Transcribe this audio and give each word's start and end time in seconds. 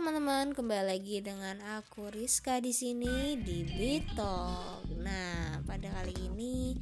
teman-teman, 0.00 0.56
kembali 0.56 0.96
lagi 0.96 1.20
dengan 1.20 1.60
aku 1.76 2.08
Rizka 2.08 2.56
di 2.56 2.72
sini 2.72 3.36
di 3.36 3.68
Bitok. 3.68 4.96
Nah, 4.96 5.60
pada 5.68 5.92
kali 5.92 6.16
ini 6.24 6.72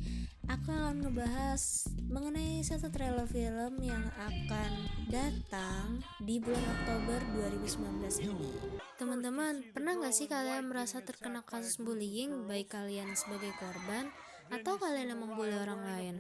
aku 0.47 0.71
akan 0.71 1.03
ngebahas 1.03 1.91
mengenai 2.07 2.63
satu 2.63 2.87
trailer 2.95 3.27
film 3.27 3.83
yang 3.83 4.07
akan 4.23 4.71
datang 5.11 5.99
di 6.23 6.39
bulan 6.39 6.63
Oktober 6.63 7.19
2019 7.43 8.23
ini. 8.23 8.55
Teman-teman, 9.03 9.67
pernah 9.75 9.99
nggak 9.99 10.15
sih 10.15 10.31
kalian 10.31 10.71
merasa 10.71 11.03
terkena 11.03 11.43
kasus 11.43 11.83
bullying 11.83 12.47
baik 12.47 12.71
kalian 12.71 13.19
sebagai 13.19 13.51
korban 13.59 14.15
atau 14.49 14.75
kalian 14.81 15.15
yang 15.15 15.21
membuli 15.21 15.55
orang 15.55 15.81
lain? 15.85 16.15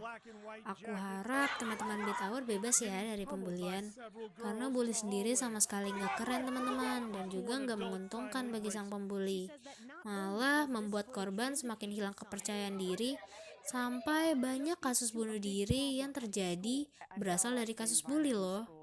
Aku 0.68 0.92
harap 0.92 1.50
teman-teman 1.58 2.04
Beat 2.04 2.20
Hour 2.24 2.42
bebas 2.44 2.78
ya 2.84 2.94
dari 2.94 3.24
pembulian, 3.24 3.88
karena 4.38 4.68
bully 4.68 4.92
sendiri 4.94 5.34
sama 5.34 5.58
sekali 5.58 5.90
nggak 5.90 6.22
keren 6.22 6.46
teman-teman 6.46 7.12
dan 7.12 7.24
juga 7.32 7.58
nggak 7.58 7.78
menguntungkan 7.80 8.52
bagi 8.52 8.70
sang 8.70 8.92
pembuli. 8.92 9.48
Malah 10.06 10.70
membuat 10.70 11.10
korban 11.10 11.58
semakin 11.58 11.90
hilang 11.90 12.14
kepercayaan 12.14 12.78
diri 12.78 13.18
sampai 13.68 14.32
banyak 14.32 14.80
kasus 14.80 15.12
bunuh 15.12 15.36
diri 15.36 16.00
yang 16.00 16.14
terjadi 16.16 16.88
berasal 17.20 17.52
dari 17.52 17.76
kasus 17.76 18.00
bully 18.00 18.32
loh. 18.32 18.77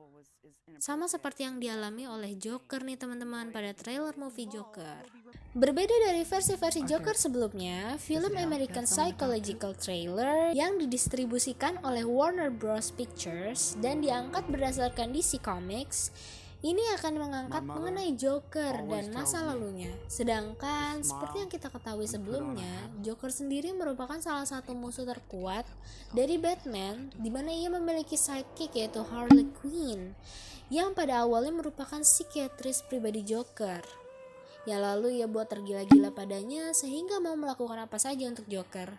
Sama 0.78 1.08
seperti 1.08 1.48
yang 1.48 1.58
dialami 1.58 2.06
oleh 2.06 2.36
Joker 2.36 2.84
nih 2.84 3.00
teman-teman 3.00 3.50
pada 3.50 3.72
trailer 3.72 4.14
movie 4.20 4.46
Joker. 4.50 5.08
Berbeda 5.56 5.96
dari 6.12 6.28
versi-versi 6.28 6.84
Joker 6.84 7.16
sebelumnya, 7.16 7.96
film 7.96 8.36
American 8.36 8.84
Psychological 8.84 9.72
Trailer 9.72 10.52
yang 10.52 10.76
didistribusikan 10.76 11.80
oleh 11.88 12.04
Warner 12.04 12.52
Bros. 12.52 12.92
Pictures 12.92 13.80
dan 13.80 14.04
diangkat 14.04 14.44
berdasarkan 14.52 15.16
DC 15.16 15.40
Comics 15.40 16.12
ini 16.64 16.82
akan 16.96 17.14
mengangkat 17.20 17.64
mengenai 17.68 18.16
Joker 18.16 18.88
dan 18.88 19.12
masa 19.12 19.44
lalunya. 19.44 19.92
Sedangkan 20.08 21.04
seperti 21.04 21.44
yang 21.44 21.52
kita 21.52 21.68
ketahui 21.68 22.08
sebelumnya, 22.08 22.88
Joker 23.04 23.34
sendiri 23.34 23.76
merupakan 23.76 24.16
salah 24.24 24.48
satu 24.48 24.72
musuh 24.72 25.04
terkuat 25.04 25.68
dari 26.16 26.40
Batman 26.40 27.12
di 27.20 27.28
mana 27.28 27.52
ia 27.52 27.68
memiliki 27.68 28.16
sidekick 28.16 28.72
yaitu 28.72 29.04
Harley 29.04 29.50
Quinn 29.60 30.16
yang 30.72 30.98
pada 30.98 31.28
awalnya 31.28 31.54
merupakan 31.54 32.02
psikiatris 32.02 32.88
pribadi 32.88 33.22
Joker. 33.22 33.84
Ya 34.66 34.82
lalu 34.82 35.22
ia 35.22 35.30
buat 35.30 35.46
tergila-gila 35.46 36.10
padanya 36.10 36.74
sehingga 36.74 37.22
mau 37.22 37.38
melakukan 37.38 37.78
apa 37.78 38.02
saja 38.02 38.26
untuk 38.26 38.50
Joker. 38.50 38.90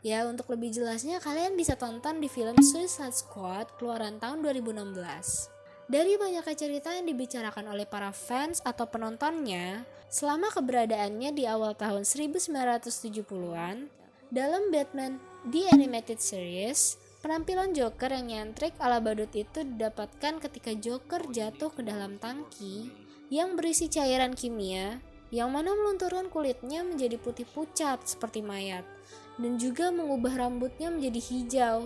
Ya 0.00 0.24
untuk 0.28 0.48
lebih 0.52 0.72
jelasnya 0.72 1.20
kalian 1.20 1.56
bisa 1.56 1.76
tonton 1.76 2.20
di 2.20 2.28
film 2.28 2.56
Suicide 2.60 3.12
Squad 3.12 3.72
keluaran 3.76 4.20
tahun 4.20 4.40
2016. 4.40 5.53
Dari 5.84 6.16
banyaknya 6.16 6.56
cerita 6.56 6.96
yang 6.96 7.04
dibicarakan 7.04 7.68
oleh 7.68 7.84
para 7.84 8.08
fans 8.08 8.64
atau 8.64 8.88
penontonnya 8.88 9.84
selama 10.08 10.48
keberadaannya 10.48 11.36
di 11.36 11.44
awal 11.44 11.76
tahun 11.76 12.08
1970-an 12.08 13.92
dalam 14.32 14.72
Batman 14.72 15.20
The 15.44 15.68
Animated 15.68 16.24
Series, 16.24 16.96
penampilan 17.20 17.76
Joker 17.76 18.08
yang 18.08 18.32
nyentrik 18.32 18.72
ala 18.80 18.96
badut 18.96 19.28
itu 19.36 19.60
didapatkan 19.60 20.40
ketika 20.40 20.72
Joker 20.72 21.28
jatuh 21.28 21.68
ke 21.68 21.84
dalam 21.84 22.16
tangki 22.16 22.88
yang 23.28 23.52
berisi 23.52 23.92
cairan 23.92 24.32
kimia 24.32 25.04
yang 25.28 25.52
mana 25.52 25.76
melunturkan 25.76 26.32
kulitnya 26.32 26.80
menjadi 26.80 27.20
putih 27.20 27.44
pucat 27.44 28.00
seperti 28.08 28.40
mayat 28.40 28.88
dan 29.36 29.60
juga 29.60 29.92
mengubah 29.92 30.48
rambutnya 30.48 30.88
menjadi 30.88 31.20
hijau. 31.20 31.78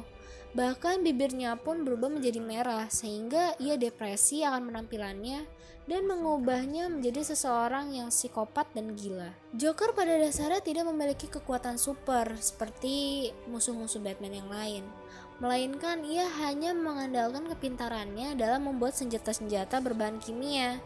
Bahkan 0.57 1.05
bibirnya 1.05 1.61
pun 1.61 1.85
berubah 1.85 2.09
menjadi 2.09 2.41
merah 2.41 2.89
sehingga 2.89 3.53
ia 3.61 3.77
depresi 3.77 4.41
akan 4.41 4.73
penampilannya 4.73 5.45
dan 5.89 6.05
mengubahnya 6.05 6.93
menjadi 6.93 7.33
seseorang 7.33 7.97
yang 7.97 8.13
psikopat 8.13 8.69
dan 8.77 8.93
gila. 8.93 9.33
Joker 9.57 9.97
pada 9.97 10.21
dasarnya 10.21 10.61
tidak 10.61 10.85
memiliki 10.89 11.29
kekuatan 11.33 11.81
super 11.81 12.37
seperti 12.37 13.29
musuh-musuh 13.49 14.01
Batman 14.05 14.37
yang 14.37 14.49
lain, 14.53 14.85
melainkan 15.41 16.05
ia 16.05 16.29
hanya 16.45 16.77
mengandalkan 16.77 17.49
kepintarannya 17.49 18.37
dalam 18.37 18.69
membuat 18.69 19.01
senjata-senjata 19.01 19.81
berbahan 19.81 20.21
kimia 20.21 20.77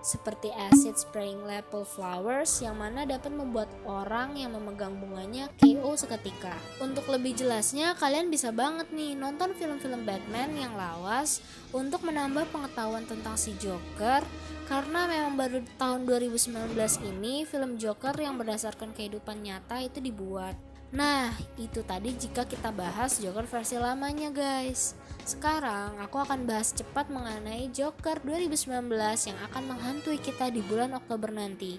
seperti 0.00 0.48
acid 0.56 0.96
spraying 0.96 1.44
apple 1.48 1.84
flowers 1.84 2.48
yang 2.64 2.76
mana 2.80 3.04
dapat 3.04 3.32
membuat 3.32 3.68
orang 3.84 4.36
yang 4.36 4.56
memegang 4.56 4.96
bunganya 4.96 5.52
KO 5.60 5.96
seketika. 5.96 6.56
Untuk 6.80 7.04
lebih 7.12 7.36
jelasnya, 7.36 7.92
kalian 7.96 8.32
bisa 8.32 8.52
banget 8.52 8.88
nih 8.92 9.12
nonton 9.16 9.52
film-film 9.56 10.08
Batman 10.08 10.56
yang 10.56 10.72
lawas 10.76 11.44
untuk 11.70 12.00
menambah 12.04 12.48
pengetahuan 12.48 13.04
tentang 13.04 13.36
si 13.36 13.52
Joker 13.60 14.24
karena 14.70 15.10
memang 15.10 15.34
baru 15.34 15.58
tahun 15.82 16.06
2019 16.06 16.78
ini 17.02 17.42
film 17.42 17.74
Joker 17.74 18.14
yang 18.14 18.38
berdasarkan 18.38 18.94
kehidupan 18.94 19.42
nyata 19.42 19.82
itu 19.82 19.98
dibuat. 19.98 20.69
Nah, 20.90 21.30
itu 21.54 21.86
tadi 21.86 22.10
jika 22.18 22.42
kita 22.42 22.74
bahas 22.74 23.22
Joker 23.22 23.46
versi 23.46 23.78
lamanya 23.78 24.34
guys. 24.34 24.98
Sekarang 25.22 25.94
aku 26.02 26.18
akan 26.18 26.50
bahas 26.50 26.74
cepat 26.74 27.06
mengenai 27.14 27.70
Joker 27.70 28.18
2019 28.26 28.90
yang 29.30 29.38
akan 29.46 29.62
menghantui 29.70 30.18
kita 30.18 30.50
di 30.50 30.58
bulan 30.66 30.90
Oktober 30.98 31.30
nanti. 31.30 31.78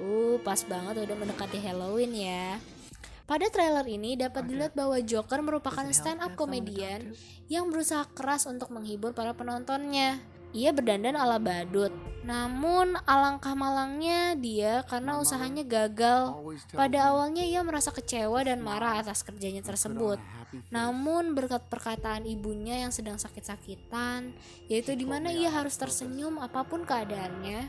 Uh, 0.00 0.40
pas 0.40 0.60
banget 0.64 1.04
udah 1.04 1.16
mendekati 1.20 1.60
Halloween 1.60 2.16
ya. 2.16 2.56
Pada 3.28 3.50
trailer 3.52 3.84
ini 3.90 4.16
dapat 4.16 4.48
dilihat 4.48 4.72
bahwa 4.72 4.96
Joker 5.02 5.42
merupakan 5.42 5.84
stand 5.92 6.22
up 6.22 6.38
komedian 6.38 7.12
yang 7.52 7.68
berusaha 7.68 8.08
keras 8.14 8.48
untuk 8.48 8.72
menghibur 8.72 9.12
para 9.12 9.34
penontonnya. 9.36 10.22
Ia 10.56 10.72
berdandan 10.72 11.20
ala 11.20 11.36
badut. 11.36 11.92
Namun 12.24 12.96
alangkah 13.04 13.52
malangnya 13.52 14.34
dia 14.34 14.82
karena 14.88 15.20
usahanya 15.20 15.62
gagal. 15.62 16.32
Pada 16.72 17.12
awalnya 17.12 17.44
ia 17.44 17.60
merasa 17.60 17.92
kecewa 17.92 18.40
dan 18.40 18.64
marah 18.64 19.04
atas 19.04 19.20
kerjanya 19.20 19.60
tersebut. 19.60 20.16
Namun 20.72 21.36
berkat 21.36 21.68
perkataan 21.68 22.24
ibunya 22.24 22.82
yang 22.82 22.90
sedang 22.90 23.20
sakit-sakitan, 23.20 24.32
yaitu 24.66 24.96
di 24.96 25.04
mana 25.04 25.28
ia 25.30 25.52
harus 25.52 25.76
tersenyum 25.76 26.40
apa 26.40 26.64
pun 26.64 26.82
keadaannya, 26.82 27.68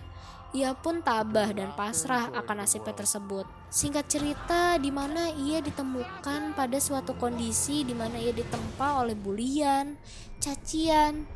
ia 0.56 0.72
pun 0.74 1.04
tabah 1.04 1.52
dan 1.52 1.76
pasrah 1.76 2.32
akan 2.32 2.64
nasibnya 2.64 2.96
tersebut. 2.96 3.44
Singkat 3.68 4.06
cerita, 4.08 4.80
di 4.80 4.90
mana 4.90 5.28
ia 5.38 5.60
ditemukan 5.60 6.56
pada 6.56 6.78
suatu 6.80 7.14
kondisi 7.20 7.84
di 7.84 7.92
mana 7.92 8.16
ia 8.16 8.32
ditempa 8.32 9.04
oleh 9.04 9.14
bulian, 9.14 10.00
cacian, 10.40 11.28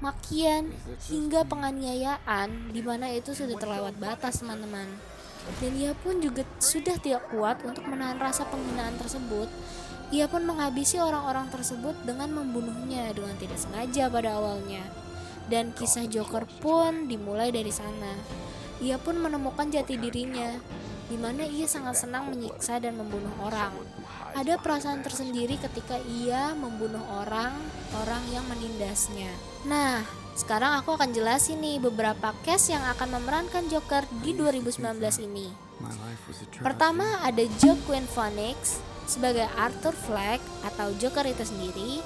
makian 0.00 0.72
hingga 1.08 1.44
penganiayaan 1.44 2.72
di 2.72 2.80
mana 2.80 3.12
itu 3.12 3.36
sudah 3.36 3.56
terlewat 3.60 3.96
batas 4.00 4.40
teman-teman. 4.40 4.88
Dan 5.60 5.72
ia 5.76 5.92
pun 5.96 6.20
juga 6.20 6.44
sudah 6.60 6.96
tidak 7.00 7.28
kuat 7.32 7.64
untuk 7.64 7.84
menahan 7.88 8.20
rasa 8.20 8.44
penghinaan 8.48 8.96
tersebut. 9.00 9.48
Ia 10.10 10.26
pun 10.26 10.42
menghabisi 10.42 10.98
orang-orang 10.98 11.48
tersebut 11.54 11.94
dengan 12.02 12.34
membunuhnya 12.34 13.14
dengan 13.14 13.36
tidak 13.38 13.56
sengaja 13.60 14.10
pada 14.10 14.36
awalnya. 14.36 14.82
Dan 15.46 15.72
kisah 15.76 16.08
Joker 16.10 16.44
pun 16.60 17.06
dimulai 17.06 17.54
dari 17.54 17.70
sana. 17.70 18.16
Ia 18.80 18.96
pun 18.96 19.20
menemukan 19.20 19.68
jati 19.68 20.00
dirinya 20.00 20.56
di 21.10 21.18
mana 21.18 21.42
ia 21.42 21.66
sangat 21.66 22.06
senang 22.06 22.30
menyiksa 22.30 22.78
dan 22.78 22.94
membunuh 22.94 23.34
orang. 23.42 23.74
Ada 24.38 24.62
perasaan 24.62 25.02
tersendiri 25.02 25.58
ketika 25.58 25.98
ia 26.06 26.54
membunuh 26.54 27.02
orang, 27.18 27.50
orang 27.98 28.22
yang 28.30 28.46
menindasnya. 28.46 29.34
Nah, 29.66 30.06
sekarang 30.38 30.78
aku 30.78 30.94
akan 30.94 31.10
jelasin 31.10 31.58
nih 31.58 31.82
beberapa 31.82 32.30
case 32.46 32.70
yang 32.70 32.86
akan 32.94 33.18
memerankan 33.18 33.66
Joker 33.66 34.06
di 34.22 34.38
2019 34.38 35.18
ini. 35.26 35.50
Pertama 36.62 37.20
ada 37.26 37.42
Joaquin 37.58 38.06
Phoenix 38.06 38.78
sebagai 39.10 39.50
Arthur 39.58 39.92
Fleck 39.92 40.38
atau 40.62 40.94
Joker 40.94 41.26
itu 41.26 41.42
sendiri. 41.42 41.98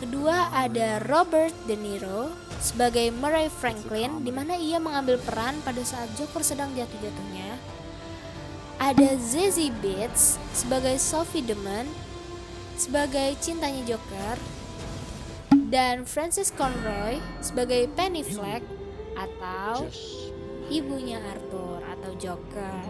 Kedua 0.00 0.48
ada 0.56 0.96
Robert 1.04 1.52
De 1.68 1.76
Niro 1.76 2.32
sebagai 2.56 3.12
Murray 3.12 3.52
Franklin 3.52 4.24
di 4.24 4.32
mana 4.32 4.56
ia 4.56 4.80
mengambil 4.80 5.20
peran 5.20 5.60
pada 5.60 5.84
saat 5.84 6.08
Joker 6.16 6.40
sedang 6.40 6.72
jatuh-jatuhnya. 6.72 7.69
Ada 8.80 9.12
Zazie 9.20 9.68
Beetz 9.84 10.40
sebagai 10.56 10.96
Sophie 10.96 11.44
Demon 11.44 11.84
sebagai 12.80 13.36
cintanya 13.36 13.84
Joker 13.84 14.40
dan 15.68 16.08
Francis 16.08 16.48
Conroy 16.48 17.20
sebagai 17.44 17.92
Penny 17.92 18.24
Fleck 18.24 18.64
atau 19.20 19.84
ibunya 20.72 21.20
Arthur 21.20 21.84
atau 21.92 22.16
Joker. 22.16 22.88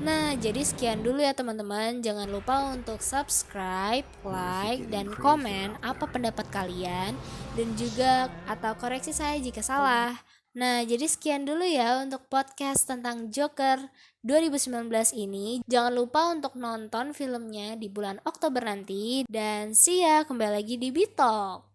Nah, 0.00 0.32
jadi 0.34 0.64
sekian 0.64 1.04
dulu 1.04 1.20
ya 1.20 1.36
teman-teman. 1.36 2.00
Jangan 2.00 2.26
lupa 2.26 2.72
untuk 2.72 2.98
subscribe, 3.04 4.08
like, 4.24 4.88
dan 4.88 5.12
komen 5.12 5.76
apa 5.84 6.08
pendapat 6.08 6.48
kalian 6.48 7.12
dan 7.54 7.68
juga 7.78 8.32
atau 8.48 8.72
koreksi 8.80 9.12
saya 9.12 9.36
jika 9.38 9.60
salah. 9.62 10.16
Nah, 10.50 10.82
jadi 10.82 11.06
sekian 11.06 11.46
dulu 11.46 11.62
ya 11.62 12.02
untuk 12.02 12.26
podcast 12.26 12.90
tentang 12.90 13.30
Joker 13.30 13.86
2019 14.26 15.14
ini. 15.14 15.62
Jangan 15.70 15.94
lupa 15.94 16.34
untuk 16.34 16.58
nonton 16.58 17.14
filmnya 17.14 17.78
di 17.78 17.86
bulan 17.86 18.18
Oktober 18.26 18.66
nanti. 18.66 19.22
Dan 19.30 19.78
see 19.78 20.02
ya, 20.02 20.26
kembali 20.26 20.58
lagi 20.58 20.74
di 20.74 20.90
Bitok. 20.90 21.69